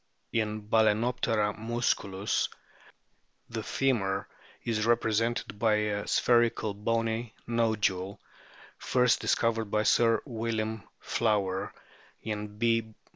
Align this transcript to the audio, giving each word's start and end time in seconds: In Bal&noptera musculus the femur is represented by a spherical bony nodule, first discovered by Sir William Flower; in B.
In 0.33 0.61
Bal&noptera 0.61 1.53
musculus 1.55 2.49
the 3.51 3.61
femur 3.61 4.27
is 4.63 4.87
represented 4.87 5.59
by 5.59 5.75
a 5.75 6.07
spherical 6.07 6.73
bony 6.73 7.35
nodule, 7.45 8.19
first 8.79 9.19
discovered 9.19 9.65
by 9.65 9.83
Sir 9.83 10.19
William 10.25 10.87
Flower; 11.01 11.71
in 12.23 12.57
B. 12.57 12.95